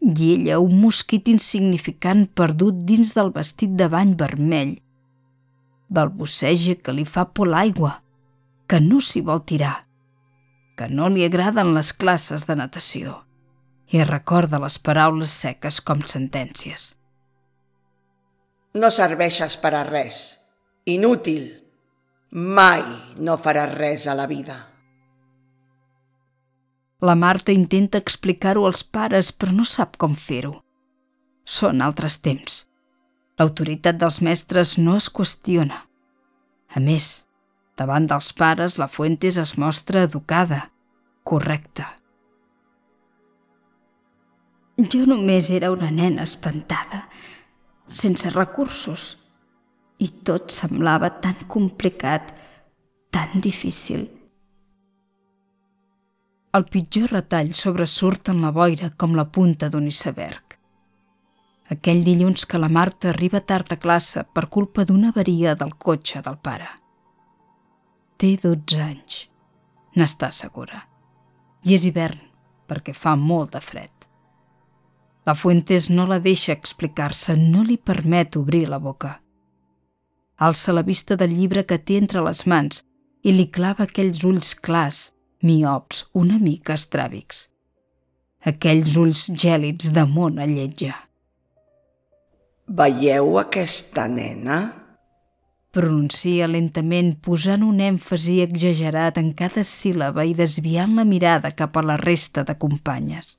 I 0.01 0.32
ella, 0.34 0.62
un 0.62 0.77
mosquit 0.82 1.27
insignificant 1.30 2.25
perdut 2.38 2.86
dins 2.86 3.13
del 3.18 3.30
vestit 3.34 3.75
de 3.77 3.89
bany 3.89 4.15
vermell, 4.18 4.77
balbuceja 5.91 6.77
que 6.79 6.95
li 6.95 7.05
fa 7.05 7.27
por 7.36 7.51
l'aigua, 7.51 7.98
que 8.67 8.79
no 8.79 9.01
s'hi 9.03 9.21
vol 9.27 9.43
tirar, 9.43 9.75
que 10.79 10.88
no 10.88 11.10
li 11.12 11.25
agraden 11.27 11.74
les 11.75 11.91
classes 11.93 12.48
de 12.48 12.55
natació 12.55 13.19
i 13.91 14.03
recorda 14.07 14.62
les 14.63 14.79
paraules 14.79 15.36
seques 15.43 15.81
com 15.83 16.01
sentències. 16.07 16.93
No 18.74 18.88
serveixes 18.88 19.57
per 19.60 19.74
a 19.75 19.83
res. 19.83 20.21
Inútil. 20.88 21.50
Mai 22.31 22.86
no 23.19 23.36
faràs 23.36 23.75
res 23.75 24.07
a 24.07 24.15
la 24.15 24.29
vida. 24.31 24.55
La 27.03 27.17
Marta 27.19 27.51
intenta 27.51 28.00
explicar-ho 28.00 28.63
als 28.69 28.86
pares, 28.86 29.33
però 29.36 29.51
no 29.51 29.65
sap 29.67 29.98
com 30.00 30.15
fer-ho. 30.15 30.53
Són 31.43 31.81
altres 31.83 32.21
temps. 32.24 32.62
L'autoritat 33.39 33.97
dels 34.01 34.19
mestres 34.21 34.75
no 34.77 34.97
es 35.00 35.07
qüestiona. 35.09 35.85
A 36.75 36.79
més, 36.83 37.25
davant 37.79 38.07
dels 38.07 38.31
pares, 38.38 38.77
la 38.81 38.89
Fuentes 38.91 39.39
es 39.41 39.57
mostra 39.57 40.03
educada, 40.07 40.69
correcta. 41.23 41.88
Jo 44.81 45.05
només 45.05 45.50
era 45.53 45.71
una 45.71 45.91
nena 45.91 46.23
espantada, 46.27 47.05
sense 47.85 48.29
recursos, 48.33 49.17
i 50.01 50.07
tot 50.25 50.50
semblava 50.53 51.11
tan 51.21 51.43
complicat, 51.47 52.31
tan 53.13 53.43
difícil. 53.43 54.07
El 56.57 56.65
pitjor 56.67 57.13
retall 57.13 57.53
sobresurt 57.55 58.31
en 58.33 58.41
la 58.43 58.51
boira 58.55 58.89
com 58.97 59.13
la 59.15 59.27
punta 59.29 59.69
d'un 59.71 59.85
iceberg. 59.88 60.50
Aquell 61.71 62.03
dilluns 62.03 62.45
que 62.45 62.59
la 62.59 62.69
Marta 62.69 63.09
arriba 63.09 63.39
tard 63.39 63.71
a 63.71 63.79
classe 63.79 64.25
per 64.33 64.49
culpa 64.49 64.83
d'una 64.83 65.13
avaria 65.13 65.55
del 65.55 65.73
cotxe 65.77 66.21
del 66.25 66.37
pare. 66.43 66.67
Té 68.19 68.35
12 68.41 68.81
anys, 68.83 69.17
n'està 69.95 70.31
segura. 70.35 70.83
I 71.63 71.77
és 71.77 71.87
hivern, 71.87 72.19
perquè 72.67 72.93
fa 72.93 73.15
molt 73.15 73.55
de 73.55 73.63
fred. 73.63 73.93
La 75.25 75.35
Fuentes 75.37 75.89
no 75.89 76.07
la 76.09 76.19
deixa 76.19 76.51
explicar-se, 76.53 77.37
no 77.37 77.63
li 77.63 77.77
permet 77.77 78.35
obrir 78.35 78.67
la 78.67 78.81
boca 78.81 79.21
alça 80.41 80.73
la 80.73 80.81
vista 80.81 81.15
del 81.15 81.35
llibre 81.37 81.63
que 81.69 81.77
té 81.77 81.99
entre 82.01 82.21
les 82.25 82.41
mans 82.51 82.81
i 83.21 83.33
li 83.37 83.45
clava 83.57 83.85
aquells 83.85 84.23
ulls 84.25 84.55
clars, 84.67 85.01
miops, 85.45 86.05
una 86.17 86.39
mica 86.41 86.73
estràbics. 86.73 87.45
Aquells 88.51 88.97
ulls 88.97 89.27
gèlids 89.43 89.91
de 89.93 90.05
mona 90.09 90.47
lletja. 90.49 90.95
Veieu 92.71 93.37
aquesta 93.39 94.07
nena? 94.07 94.59
Pronuncia 95.75 96.47
lentament, 96.47 97.15
posant 97.23 97.65
un 97.67 97.81
èmfasi 97.83 98.37
exagerat 98.43 99.19
en 99.19 99.33
cada 99.35 99.63
síl·laba 99.67 100.23
i 100.27 100.31
desviant 100.37 100.95
la 100.95 101.05
mirada 101.07 101.51
cap 101.51 101.75
a 101.75 101.83
la 101.83 101.97
resta 101.99 102.45
de 102.47 102.55
companyes. 102.59 103.37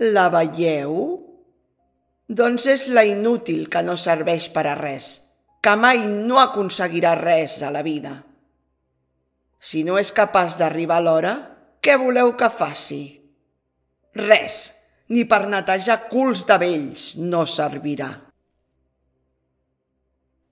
La 0.00 0.30
veieu? 0.32 0.96
Doncs 2.28 2.68
és 2.72 2.86
la 2.88 3.04
inútil 3.04 3.68
que 3.68 3.84
no 3.84 3.98
serveix 4.00 4.48
per 4.54 4.64
a 4.70 4.78
res 4.80 5.12
que 5.62 5.74
mai 5.78 6.02
no 6.10 6.40
aconseguirà 6.42 7.14
res 7.20 7.60
a 7.62 7.70
la 7.70 7.84
vida. 7.86 8.16
Si 9.62 9.84
no 9.86 9.94
és 10.00 10.10
capaç 10.10 10.58
d'arribar 10.58 10.98
a 10.98 11.04
l'hora, 11.06 11.34
què 11.78 11.94
voleu 12.02 12.34
que 12.38 12.48
faci? 12.50 13.02
Res, 14.18 14.56
ni 15.12 15.24
per 15.28 15.44
netejar 15.52 15.98
culs 16.10 16.46
de 16.48 16.56
vells 16.62 17.02
no 17.20 17.44
servirà. 17.46 18.08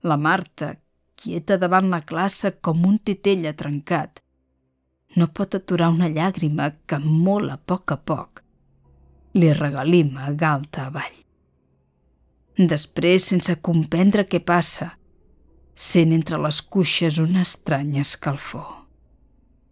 La 0.05 0.17
Marta, 0.17 0.75
quieta 1.17 1.57
davant 1.61 1.89
la 1.89 2.01
classe 2.01 2.55
com 2.65 2.85
un 2.89 2.97
titella 2.97 3.53
trencat, 3.57 4.21
no 5.17 5.27
pot 5.27 5.57
aturar 5.57 5.91
una 5.93 6.09
llàgrima 6.09 6.71
que 6.87 7.01
molt 7.01 7.51
a 7.53 7.57
poc 7.57 7.93
a 7.93 7.99
poc 8.11 8.41
li 9.33 9.51
regalima 9.55 10.31
galta 10.35 10.87
avall. 10.89 11.19
Després, 12.71 13.29
sense 13.31 13.55
comprendre 13.63 14.25
què 14.27 14.41
passa, 14.43 14.91
sent 15.75 16.11
entre 16.13 16.39
les 16.41 16.59
cuixes 16.61 17.17
una 17.23 17.45
estranya 17.47 18.03
escalfor. 18.03 18.67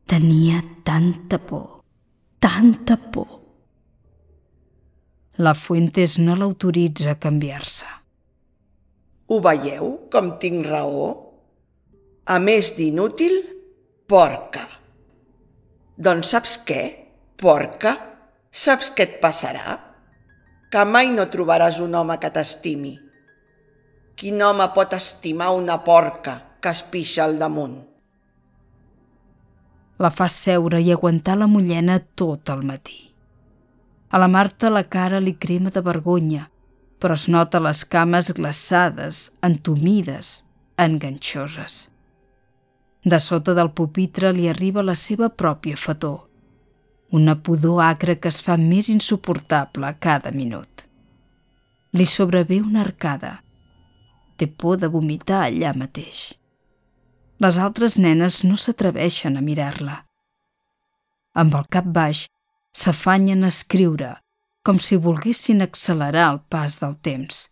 Tenia 0.09 0.63
tanta 0.87 1.37
por, 1.37 1.83
tanta 2.39 2.97
por. 3.11 3.38
La 5.39 5.53
Fuentes 5.55 6.17
no 6.19 6.35
l'autoritza 6.35 7.13
a 7.13 7.19
canviar-se. 7.23 7.87
Ho 9.29 9.39
veieu, 9.45 9.91
com 10.11 10.33
tinc 10.41 10.65
raó? 10.67 11.09
A 12.27 12.39
més 12.43 12.73
d'inútil, 12.77 13.37
porca. 14.09 14.65
Doncs 15.95 16.35
saps 16.35 16.57
què, 16.67 16.81
porca? 17.39 17.95
Saps 18.51 18.91
què 18.95 19.07
et 19.07 19.19
passarà? 19.23 19.77
Que 20.69 20.83
mai 20.85 21.13
no 21.15 21.29
trobaràs 21.31 21.79
un 21.81 21.95
home 21.95 22.17
que 22.21 22.33
t'estimi 22.33 22.97
Quin 24.19 24.41
home 24.43 24.65
pot 24.75 24.91
estimar 24.97 25.53
una 25.55 25.77
porca 25.85 26.33
que 26.59 26.71
es 26.75 26.81
pixa 26.91 27.23
al 27.23 27.37
damunt? 27.39 27.77
La 30.03 30.09
fa 30.11 30.27
seure 30.27 30.81
i 30.83 30.91
aguantar 30.91 31.37
la 31.39 31.47
mullena 31.47 31.95
tot 32.19 32.51
el 32.51 32.65
matí. 32.67 33.08
A 34.09 34.17
la 34.17 34.27
Marta 34.27 34.71
la 34.73 34.83
cara 34.89 35.19
li 35.21 35.35
crema 35.37 35.69
de 35.69 35.81
vergonya, 35.85 36.47
però 36.99 37.13
es 37.13 37.27
nota 37.29 37.61
les 37.61 37.83
cames 37.85 38.31
glaçades, 38.33 39.19
entomides, 39.45 40.31
enganxoses. 40.81 41.83
De 43.05 43.19
sota 43.21 43.53
del 43.53 43.69
pupitre 43.71 44.31
li 44.33 44.49
arriba 44.49 44.81
la 44.83 44.95
seva 44.97 45.29
pròpia 45.29 45.77
fator, 45.77 46.25
una 47.11 47.35
pudor 47.37 47.83
acre 47.85 48.17
que 48.19 48.33
es 48.33 48.41
fa 48.41 48.57
més 48.57 48.89
insuportable 48.89 49.93
cada 49.99 50.33
minut. 50.33 50.83
Li 51.93 52.05
sobrevé 52.05 52.59
una 52.65 52.81
arcada, 52.81 53.39
té 54.37 54.47
por 54.49 54.81
de 54.81 54.89
vomitar 54.89 55.45
allà 55.45 55.75
mateix. 55.77 56.33
Les 57.39 57.57
altres 57.61 57.95
nenes 58.01 58.41
no 58.43 58.57
s'atreveixen 58.57 59.37
a 59.37 59.45
mirar-la. 59.45 60.01
Amb 61.39 61.55
el 61.55 61.69
cap 61.71 61.85
baix, 61.87 62.25
s'afanyen 62.71 63.43
a 63.43 63.49
escriure, 63.53 64.13
com 64.63 64.79
si 64.79 64.97
volguessin 64.97 65.61
accelerar 65.61 66.29
el 66.33 66.39
pas 66.49 66.79
del 66.81 66.95
temps. 67.01 67.47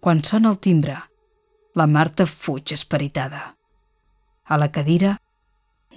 Quan 0.00 0.22
sona 0.24 0.52
el 0.52 0.58
timbre, 0.58 0.96
la 1.74 1.86
Marta 1.86 2.26
fuig 2.26 2.72
esperitada. 2.72 3.56
A 4.44 4.56
la 4.56 4.70
cadira, 4.70 5.16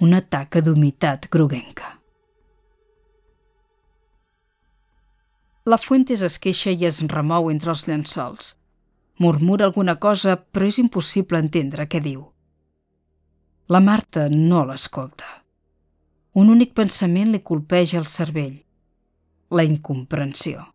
una 0.00 0.20
taca 0.20 0.60
d'humitat 0.60 1.28
groguenca. 1.30 1.96
La 5.64 5.78
Fuentes 5.78 6.22
es 6.26 6.38
queixa 6.40 6.72
i 6.72 6.86
es 6.88 7.02
remou 7.12 7.50
entre 7.52 7.70
els 7.70 7.86
llençols. 7.86 8.54
Murmura 9.20 9.66
alguna 9.68 9.98
cosa, 10.00 10.36
però 10.36 10.66
és 10.66 10.80
impossible 10.80 11.38
entendre 11.38 11.86
què 11.86 12.00
diu. 12.00 12.24
La 13.68 13.80
Marta 13.84 14.26
no 14.32 14.64
l'escolta. 14.64 15.39
Un 16.32 16.50
únic 16.50 16.76
pensament 16.78 17.32
li 17.32 17.40
colpeja 17.42 17.98
el 17.98 18.06
cervell. 18.06 18.60
La 19.50 19.64
incomprensió. 19.66 20.68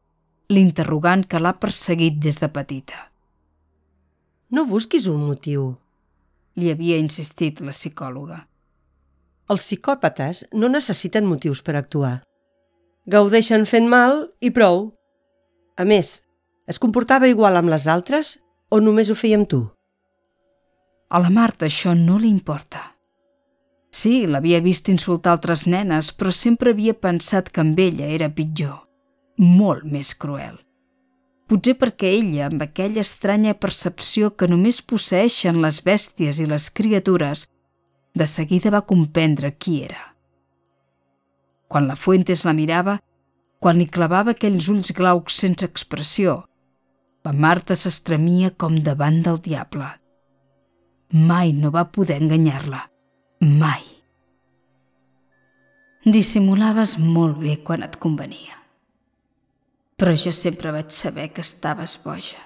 L'interrogant 0.51 1.23
que 1.23 1.39
l'ha 1.39 1.53
perseguit 1.59 2.17
des 2.19 2.41
de 2.41 2.49
petita. 2.51 2.97
No 4.51 4.65
busquis 4.67 5.07
un 5.07 5.21
motiu. 5.27 5.69
Li 6.59 6.71
havia 6.71 6.97
insistit 6.99 7.61
la 7.63 7.71
psicòloga. 7.71 8.41
Els 9.47 9.63
psicòpates 9.63 10.43
no 10.53 10.67
necessiten 10.67 11.25
motius 11.29 11.61
per 11.63 11.77
actuar. 11.79 12.23
Gaudeixen 13.07 13.63
fent 13.69 13.87
mal 13.87 14.25
i 14.41 14.51
prou. 14.51 14.89
A 15.77 15.85
més, 15.85 16.19
es 16.67 16.79
comportava 16.79 17.29
igual 17.31 17.55
amb 17.55 17.71
les 17.71 17.87
altres 17.87 18.35
o 18.69 18.81
només 18.83 19.09
ho 19.09 19.15
feia 19.15 19.39
amb 19.39 19.47
tu? 19.47 19.61
A 21.09 21.21
la 21.21 21.29
Marta 21.29 21.69
això 21.69 21.93
no 21.95 22.17
li 22.19 22.27
importa. 22.27 22.94
Sí, 23.95 24.25
l'havia 24.27 24.59
vist 24.59 24.89
insultar 24.91 25.37
altres 25.37 25.63
nenes, 25.71 26.09
però 26.11 26.31
sempre 26.35 26.73
havia 26.75 26.93
pensat 26.99 27.47
que 27.47 27.61
amb 27.63 27.77
ella 27.79 28.09
era 28.11 28.27
pitjor, 28.27 28.81
molt 29.39 29.85
més 29.87 30.09
cruel. 30.19 30.57
Potser 31.47 31.75
perquè 31.79 32.09
ella, 32.17 32.49
amb 32.49 32.65
aquella 32.65 33.03
estranya 33.05 33.53
percepció 33.55 34.33
que 34.35 34.49
només 34.51 34.81
posseixen 34.81 35.61
les 35.63 35.77
bèsties 35.85 36.41
i 36.43 36.47
les 36.49 36.65
criatures, 36.79 37.45
de 38.15 38.27
seguida 38.27 38.73
va 38.73 38.81
comprendre 38.89 39.53
qui 39.55 39.77
era. 39.85 40.01
Quan 41.71 41.87
la 41.87 41.95
Fuentes 41.95 42.43
la 42.47 42.53
mirava, 42.57 42.97
quan 43.63 43.79
li 43.79 43.87
clavava 43.87 44.33
aquells 44.35 44.67
ulls 44.73 44.91
glaucs 44.97 45.37
sense 45.43 45.69
expressió, 45.69 46.41
la 47.23 47.31
Marta 47.31 47.77
s'estremia 47.79 48.51
com 48.57 48.75
davant 48.89 49.21
del 49.23 49.39
diable. 49.47 49.87
Mai 51.13 51.55
no 51.55 51.71
va 51.71 51.85
poder 51.95 52.19
enganyar-la. 52.21 52.83
Mai. 53.39 53.83
Dissimulaves 56.05 56.95
molt 56.99 57.39
bé 57.41 57.57
quan 57.63 57.83
et 57.83 57.97
convenia. 57.99 58.55
Però 59.99 60.13
jo 60.15 60.31
sempre 60.31 60.71
vaig 60.71 60.91
saber 60.91 61.31
que 61.33 61.41
estaves 61.41 61.97
boja. 62.03 62.39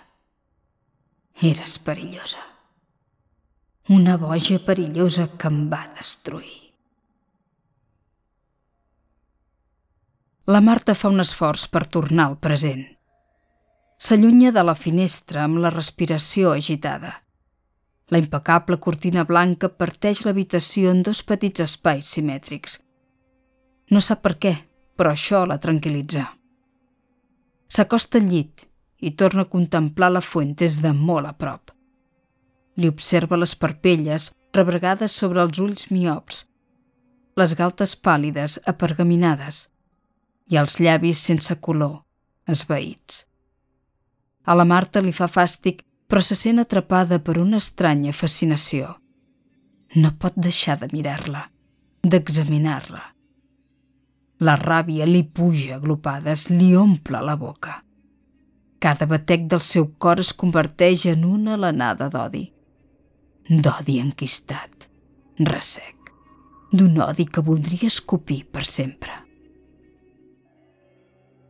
Eres 1.41 1.77
perillosa. 1.79 2.41
Una 3.89 4.17
boja 4.17 4.59
perillosa 4.65 5.29
que 5.37 5.47
em 5.47 5.69
va 5.69 5.85
destruir. 5.95 6.73
La 10.49 10.61
Marta 10.61 10.95
fa 10.97 11.09
un 11.13 11.21
esforç 11.21 11.67
per 11.69 11.85
tornar 11.85 12.25
al 12.25 12.39
present. 12.41 12.85
S'allunya 13.99 14.51
de 14.51 14.63
la 14.63 14.73
finestra 14.73 15.43
amb 15.43 15.59
la 15.61 15.69
respiració 15.69 16.53
agitada. 16.55 17.19
La 18.09 18.17
impecable 18.17 18.79
cortina 18.81 19.23
blanca 19.23 19.69
parteix 19.69 20.23
l'habitació 20.25 20.89
en 20.93 21.03
dos 21.05 21.21
petits 21.23 21.61
espais 21.61 22.09
simètrics. 22.15 22.79
No 23.93 24.01
sap 24.01 24.23
per 24.25 24.35
què, 24.41 24.55
però 24.97 25.13
això 25.13 25.43
la 25.45 25.59
tranquil·litza. 25.61 26.25
S'acosta 27.69 28.17
al 28.17 28.29
llit 28.31 28.65
i 28.99 29.11
torna 29.11 29.45
a 29.45 29.49
contemplar 29.49 30.11
la 30.11 30.23
des 30.61 30.81
de 30.81 30.91
molt 30.93 31.27
a 31.27 31.33
prop. 31.33 31.71
Li 32.77 32.87
observa 32.87 33.37
les 33.37 33.55
parpelles 33.55 34.31
rebregades 34.53 35.11
sobre 35.11 35.41
els 35.41 35.59
ulls 35.59 35.91
miops, 35.91 36.47
les 37.37 37.53
galtes 37.55 37.95
pàl·lides 37.95 38.59
apergaminades 38.65 39.69
i 40.49 40.57
els 40.57 40.79
llavis 40.79 41.19
sense 41.19 41.55
color, 41.61 42.01
esvaïts. 42.47 43.25
A 44.45 44.55
la 44.55 44.65
Marta 44.65 44.99
li 44.99 45.13
fa 45.13 45.27
fàstic 45.27 45.83
però 46.09 46.21
se 46.25 46.35
sent 46.35 46.57
atrapada 46.57 47.19
per 47.21 47.37
una 47.37 47.59
estranya 47.61 48.11
fascinació. 48.17 48.95
No 50.01 50.09
pot 50.17 50.33
deixar 50.35 50.79
de 50.81 50.89
mirar-la, 50.91 51.43
d'examinar-la. 52.01 53.03
La 54.41 54.55
ràbia 54.57 55.05
li 55.05 55.21
puja 55.23 55.77
a 55.77 56.35
li 56.49 56.75
omple 56.75 57.21
la 57.21 57.35
boca. 57.35 57.83
Cada 58.79 59.05
batec 59.05 59.45
del 59.51 59.61
seu 59.61 59.93
cor 59.97 60.19
es 60.19 60.33
converteix 60.33 61.05
en 61.05 61.25
una 61.25 61.53
alenada 61.53 62.09
d'odi. 62.09 62.45
D'odi 63.49 63.99
enquistat, 63.99 64.89
ressec, 65.39 66.13
d'un 66.71 67.01
odi 67.01 67.25
que 67.25 67.41
voldria 67.41 67.87
escopir 67.87 68.45
per 68.45 68.63
sempre. 68.65 69.11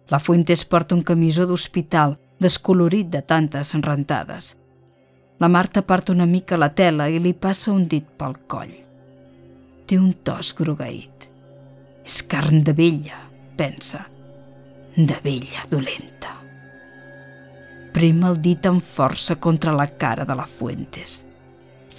La 0.10 0.20
Fuentes 0.20 0.66
porta 0.66 0.96
un 0.96 1.04
camisó 1.04 1.46
d'hospital 1.46 2.18
descolorit 2.40 3.10
de 3.12 3.22
tantes 3.22 3.74
rentades. 3.84 4.58
La 5.40 5.48
Marta 5.48 5.82
aparta 5.82 6.12
una 6.12 6.26
mica 6.26 6.58
la 6.58 6.72
tela 6.74 7.08
i 7.08 7.20
li 7.20 7.34
passa 7.34 7.72
un 7.72 7.86
dit 7.88 8.06
pel 8.18 8.36
coll. 8.48 8.76
Té 9.86 10.00
un 10.00 10.14
tos 10.24 10.54
grogueït. 10.56 11.30
És 12.06 12.22
carn 12.24 12.64
de 12.64 12.74
vella, 12.74 13.20
pensa. 13.60 14.06
De 14.96 15.20
vella 15.24 15.64
dolenta. 15.70 16.36
Prem 17.94 18.24
el 18.24 18.38
dit 18.42 18.66
amb 18.70 18.84
força 18.84 19.36
contra 19.36 19.76
la 19.76 19.88
cara 20.00 20.26
de 20.26 20.36
la 20.38 20.48
Fuentes 20.48 21.26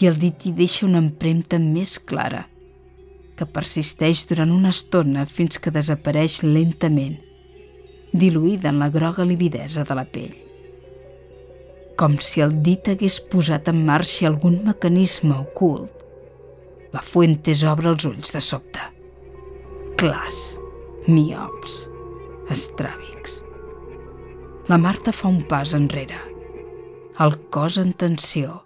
i 0.00 0.08
el 0.08 0.16
dit 0.16 0.46
hi 0.46 0.52
deixa 0.56 0.86
una 0.86 1.00
empremta 1.02 1.58
més 1.60 1.98
clara 1.98 2.46
que 3.36 3.48
persisteix 3.48 4.22
durant 4.30 4.52
una 4.52 4.72
estona 4.72 5.26
fins 5.28 5.60
que 5.60 5.72
desapareix 5.74 6.40
lentament 6.44 7.18
diluïda 8.12 8.70
en 8.70 8.78
la 8.80 8.90
groga 8.90 9.24
lividesa 9.24 9.84
de 9.86 9.96
la 9.96 10.04
pell. 10.04 10.36
Com 12.00 12.16
si 12.24 12.40
el 12.40 12.54
dit 12.64 12.88
hagués 12.88 13.18
posat 13.32 13.68
en 13.70 13.82
marxa 13.86 14.26
algun 14.28 14.60
mecanisme 14.66 15.36
ocult, 15.36 15.92
la 16.94 17.02
Fuentes 17.06 17.62
obre 17.68 17.92
els 17.92 18.06
ulls 18.08 18.32
de 18.34 18.40
sobte. 18.42 18.82
Clars, 20.00 20.40
miops, 21.06 21.84
estràbics. 22.50 23.40
La 24.70 24.78
Marta 24.78 25.12
fa 25.12 25.28
un 25.28 25.42
pas 25.50 25.74
enrere, 25.76 26.18
el 27.20 27.36
cos 27.52 27.76
en 27.78 27.92
tensió, 27.92 28.62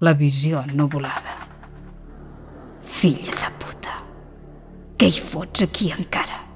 la 0.00 0.12
visió 0.14 0.62
ennubulada. 0.68 1.38
Filla 3.00 3.32
de 3.32 3.50
puta, 3.62 3.98
què 5.00 5.08
hi 5.10 5.26
fots 5.32 5.64
aquí 5.64 5.90
encara? 5.96 6.49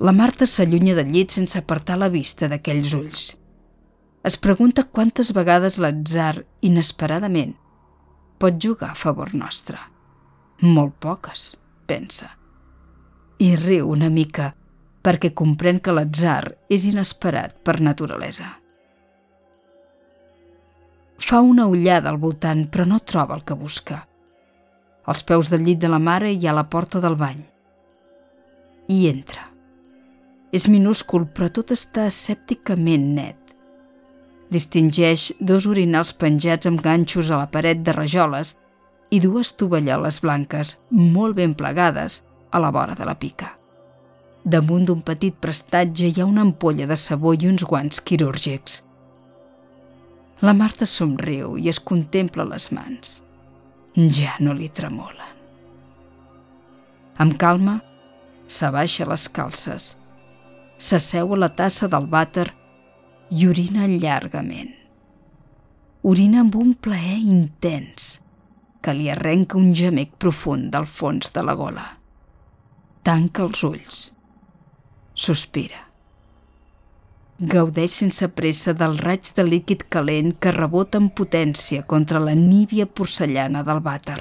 La 0.00 0.12
Marta 0.12 0.46
s'allunya 0.46 0.96
del 0.98 1.12
llit 1.14 1.30
sense 1.30 1.58
apartar 1.58 1.96
la 2.00 2.10
vista 2.10 2.48
d'aquells 2.50 2.94
ulls. 2.98 3.24
Es 4.26 4.36
pregunta 4.40 4.82
quantes 4.90 5.30
vegades 5.36 5.78
l'atzar, 5.78 6.42
inesperadament, 6.66 7.54
pot 8.40 8.58
jugar 8.58 8.90
a 8.90 8.98
favor 8.98 9.34
nostre. 9.34 9.78
Molt 10.64 10.96
poques, 10.98 11.54
pensa. 11.86 12.32
I 13.38 13.54
riu 13.60 13.92
una 13.92 14.10
mica 14.10 14.50
perquè 15.04 15.30
comprèn 15.36 15.78
que 15.78 15.94
l'atzar 15.94 16.56
és 16.72 16.88
inesperat 16.90 17.58
per 17.62 17.78
naturalesa. 17.80 18.50
Fa 21.20 21.40
una 21.40 21.68
ullada 21.70 22.10
al 22.10 22.18
voltant, 22.18 22.66
però 22.66 22.88
no 22.88 22.98
troba 22.98 23.36
el 23.38 23.44
que 23.46 23.54
busca. 23.54 24.02
Als 25.06 25.22
peus 25.22 25.52
del 25.52 25.62
llit 25.62 25.78
de 25.78 25.92
la 25.92 26.02
mare 26.02 26.32
hi 26.32 26.48
ha 26.48 26.56
la 26.56 26.66
porta 26.66 27.00
del 27.00 27.14
bany. 27.14 27.44
I 28.88 29.04
entra. 29.12 29.53
És 30.54 30.68
minúscul, 30.70 31.24
però 31.34 31.48
tot 31.50 31.72
està 31.74 32.04
escèpticament 32.06 33.08
net. 33.16 33.40
Distingeix 34.54 35.32
dos 35.40 35.64
orinals 35.66 36.12
penjats 36.14 36.68
amb 36.70 36.82
ganxos 36.84 37.32
a 37.32 37.40
la 37.40 37.48
paret 37.50 37.80
de 37.82 37.94
rajoles 37.96 38.52
i 39.10 39.18
dues 39.24 39.50
tovalloles 39.58 40.20
blanques, 40.22 40.76
molt 40.90 41.34
ben 41.40 41.56
plegades, 41.58 42.20
a 42.54 42.60
la 42.62 42.70
vora 42.70 42.94
de 42.94 43.06
la 43.08 43.16
pica. 43.18 43.48
Damunt 44.44 44.84
d'un 44.86 45.00
petit 45.02 45.34
prestatge 45.42 46.06
hi 46.06 46.20
ha 46.22 46.28
una 46.28 46.44
ampolla 46.46 46.86
de 46.86 46.98
sabó 47.02 47.32
i 47.34 47.48
uns 47.50 47.64
guants 47.66 47.98
quirúrgics. 48.06 48.84
La 50.44 50.54
Marta 50.54 50.86
somriu 50.86 51.56
i 51.58 51.66
es 51.72 51.80
contempla 51.80 52.46
les 52.46 52.68
mans. 52.70 53.18
Ja 53.96 54.38
no 54.38 54.54
li 54.54 54.68
tremolen. 54.68 55.34
Amb 57.18 57.34
calma, 57.42 57.80
s'abaixa 58.46 59.08
les 59.10 59.26
calces 59.34 59.94
s'asseu 60.78 61.34
a 61.34 61.38
la 61.38 61.50
tassa 61.54 61.88
del 61.88 62.06
vàter 62.10 62.48
i 63.30 63.46
orina 63.48 63.86
llargament. 63.86 64.72
Orina 66.04 66.42
amb 66.42 66.56
un 66.60 66.74
plaer 66.74 67.18
intens 67.22 68.18
que 68.84 68.92
li 68.92 69.08
arrenca 69.10 69.56
un 69.56 69.72
gemec 69.72 70.18
profund 70.20 70.68
del 70.74 70.86
fons 70.86 71.32
de 71.32 71.42
la 71.42 71.54
gola. 71.56 71.86
Tanca 73.02 73.44
els 73.46 73.62
ulls. 73.64 74.00
Sospira. 75.14 75.80
Gaudeix 77.40 77.96
sense 78.02 78.28
pressa 78.28 78.74
del 78.76 78.98
raig 78.98 79.30
de 79.36 79.44
líquid 79.46 79.86
calent 79.90 80.34
que 80.38 80.52
rebota 80.54 81.00
amb 81.00 81.14
potència 81.16 81.82
contra 81.82 82.20
la 82.22 82.34
níbia 82.38 82.86
porcellana 82.86 83.64
del 83.66 83.80
vàter. 83.82 84.20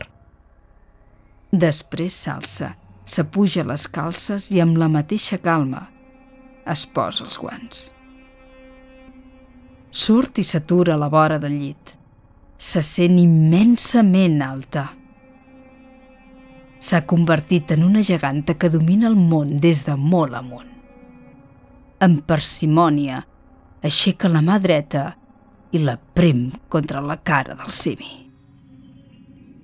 Després 1.52 2.16
s'alça, 2.24 2.74
s'apuja 3.06 3.68
les 3.68 3.86
calces 3.88 4.50
i 4.52 4.64
amb 4.64 4.80
la 4.82 4.90
mateixa 4.90 5.38
calma 5.38 5.90
es 6.70 6.86
posa 6.86 7.26
els 7.26 7.38
guants. 7.40 7.84
Surt 9.94 10.40
i 10.42 10.44
s'atura 10.48 10.96
a 10.96 11.02
la 11.02 11.10
vora 11.12 11.38
del 11.38 11.58
llit. 11.60 11.94
Se 12.58 12.82
sent 12.82 13.20
immensament 13.22 14.40
alta. 14.42 14.88
S'ha 16.84 17.04
convertit 17.08 17.72
en 17.76 17.84
una 17.86 18.02
geganta 18.04 18.56
que 18.58 18.72
domina 18.74 19.08
el 19.12 19.20
món 19.20 19.52
des 19.62 19.84
de 19.86 19.96
molt 19.96 20.34
amunt. 20.40 20.72
Amb 22.04 22.24
parsimònia, 22.28 23.22
aixeca 23.84 24.32
la 24.32 24.42
mà 24.42 24.58
dreta 24.64 25.12
i 25.72 25.82
la 25.84 25.96
prem 25.98 26.50
contra 26.70 27.02
la 27.02 27.20
cara 27.22 27.56
del 27.60 27.72
simi. 27.72 28.12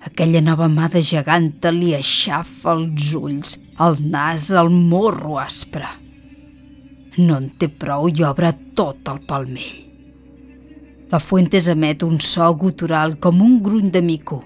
Aquella 0.05 0.39
nova 0.41 0.69
mà 0.71 0.88
de 0.91 1.01
geganta 1.03 1.73
li 1.75 1.91
aixafa 1.95 2.77
els 2.77 3.09
ulls, 3.17 3.57
el 3.83 3.99
nas, 4.13 4.51
el 4.55 4.69
morro 4.71 5.39
aspre. 5.41 5.89
No 7.19 7.36
en 7.36 7.49
té 7.60 7.67
prou 7.67 8.08
i 8.08 8.23
obre 8.23 8.53
tot 8.79 9.10
el 9.12 9.19
palmell. 9.27 9.79
La 11.12 11.19
Fuentes 11.19 11.67
emet 11.71 12.05
un 12.05 12.19
so 12.21 12.47
gutural 12.62 13.17
com 13.19 13.41
un 13.41 13.58
gruny 13.65 13.89
de 13.91 14.01
mico, 14.05 14.43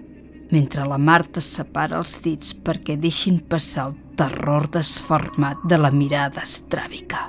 mentre 0.53 0.85
la 0.87 0.97
Marta 0.97 1.43
separa 1.43 1.99
els 1.99 2.15
dits 2.23 2.53
perquè 2.65 2.95
deixin 2.97 3.41
passar 3.51 3.89
el 3.89 3.97
terror 4.17 4.69
desformat 4.71 5.65
de 5.69 5.77
la 5.81 5.91
mirada 5.91 6.45
estràbica. 6.47 7.27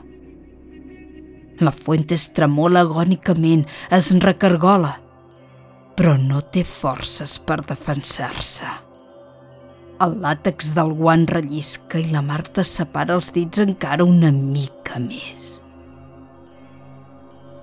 La 1.60 1.74
Fuentes 1.74 2.28
tremola 2.36 2.86
agònicament, 2.86 3.66
es 3.90 4.12
recargola, 4.22 4.94
però 5.98 6.16
no 6.20 6.40
té 6.54 6.64
forces 6.64 7.36
per 7.38 7.60
defensar-se. 7.66 8.83
El 10.02 10.16
làtex 10.18 10.72
del 10.74 10.90
guant 10.98 11.28
rellisca 11.30 12.00
i 12.02 12.08
la 12.10 12.22
Marta 12.26 12.64
separa 12.66 13.14
els 13.14 13.28
dits 13.34 13.60
encara 13.62 14.02
una 14.02 14.32
mica 14.34 14.98
més. 14.98 15.60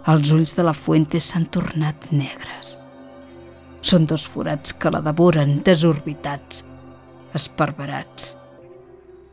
Els 0.07 0.31
ulls 0.31 0.55
de 0.55 0.63
la 0.63 0.73
Fuente 0.73 1.19
s'han 1.19 1.49
tornat 1.51 2.07
negres. 2.15 2.77
Són 3.83 4.07
dos 4.07 4.23
forats 4.23 4.71
que 4.71 4.93
la 4.93 5.03
devoren, 5.03 5.57
desorbitats, 5.67 6.63
esparverats, 7.35 8.31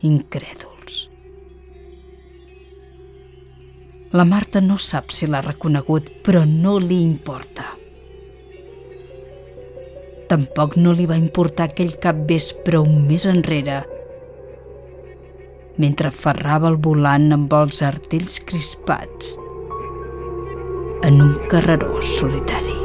incrèduls. 0.03 1.05
La 4.11 4.27
Marta 4.27 4.59
no 4.59 4.75
sap 4.75 5.15
si 5.15 5.29
l'ha 5.29 5.45
reconegut, 5.45 6.11
però 6.25 6.43
no 6.43 6.79
li 6.83 6.99
importa. 6.99 7.78
Tampoc 10.29 10.75
no 10.77 10.93
li 10.93 11.07
va 11.09 11.17
importar 11.17 11.69
aquell 11.69 11.95
cap 12.03 12.19
vespre 12.29 12.77
un 12.77 12.99
mes 13.07 13.25
enrere, 13.25 13.79
mentre 15.81 16.11
ferrava 16.13 16.69
el 16.69 16.77
volant 16.85 17.31
amb 17.33 17.55
els 17.61 17.81
artells 17.89 18.37
crispats 18.45 19.33
en 21.09 21.21
un 21.23 21.33
carreró 21.49 22.03
solitari. 22.03 22.78